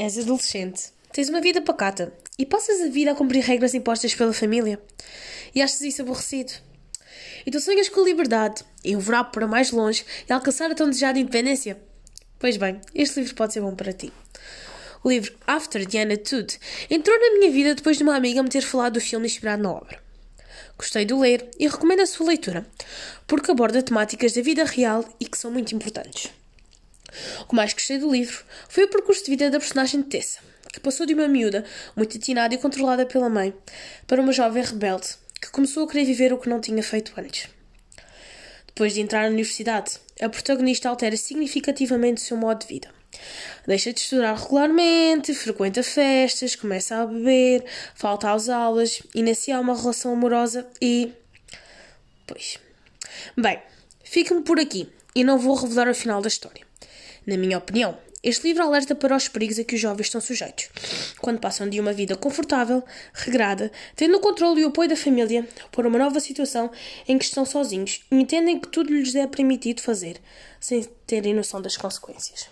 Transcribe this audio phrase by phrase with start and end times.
[0.00, 4.32] És adolescente, tens uma vida pacata e passas a vida a cumprir regras impostas pela
[4.32, 4.80] família.
[5.52, 6.52] E achas isso aborrecido.
[7.44, 10.74] E tu sonhas com a liberdade, e o voar para mais longe e alcançar a
[10.76, 11.80] tão desejada independência.
[12.38, 14.12] Pois bem, este livro pode ser bom para ti.
[15.02, 18.62] O livro After the Tude entrou na minha vida depois de uma amiga me ter
[18.62, 20.00] falado do filme inspirado na obra.
[20.78, 22.64] Gostei de ler e recomendo a sua leitura,
[23.26, 26.30] porque aborda temáticas da vida real e que são muito importantes.
[27.48, 30.40] Que mais gostei do livro foi o percurso de vida da personagem de Tessa,
[30.72, 31.64] que passou de uma miúda
[31.96, 33.54] muito atinada e controlada pela mãe
[34.06, 37.48] para uma jovem rebelde que começou a querer viver o que não tinha feito antes.
[38.66, 42.88] Depois de entrar na universidade, a protagonista altera significativamente o seu modo de vida.
[43.66, 50.12] Deixa de estudar regularmente, frequenta festas, começa a beber, falta às aulas, inicia uma relação
[50.12, 51.12] amorosa e.
[52.26, 52.58] Pois.
[53.36, 53.60] Bem,
[54.04, 56.66] fico-me por aqui e não vou revelar o final da história.
[57.28, 60.70] Na minha opinião, este livro alerta para os perigos a que os jovens estão sujeitos,
[61.18, 65.46] quando passam de uma vida confortável, regrada, tendo o controle e o apoio da família,
[65.70, 66.70] para uma nova situação
[67.06, 70.16] em que estão sozinhos e entendem que tudo lhes é permitido fazer,
[70.58, 72.48] sem terem noção das consequências.